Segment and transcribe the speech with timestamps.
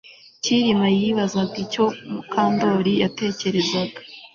[0.43, 3.99] Kirima yibazaga icyo Mukandoli yatekerezaga